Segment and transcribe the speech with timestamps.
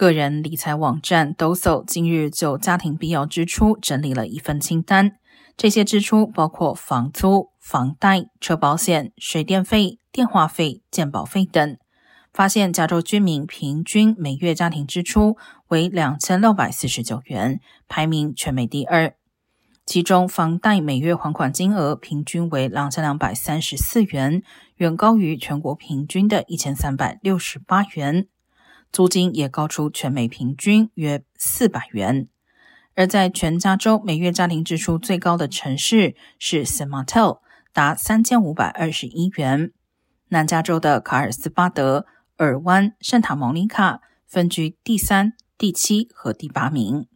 [0.00, 5.18] 个人理财网站 Doso 今日就家庭必要支出整理了一份清单，
[5.58, 11.76] 这些支出包括房租、房贷、车保险、水电费、电话费、健保费等。
[12.32, 15.36] 发现加州居民平均每月家庭支出
[15.68, 19.12] 为两千六百四十九元，排名全美第二。
[19.84, 24.42] 其中，房贷每月还款金额平均为两千两百三十四元，
[24.76, 28.28] 远高于全国平均的一千三百六十八元。
[28.92, 32.28] 租金也高出全美平均约四百元。
[32.94, 37.40] 而在全加州每月家庭支出最高的城市是 s a m a t o
[37.72, 39.72] 达三千五百二十一元。
[40.28, 42.06] 南加州的卡尔斯巴德。
[42.40, 47.06] 尔湾、圣塔蒙尼卡分居第三、第七和第八名。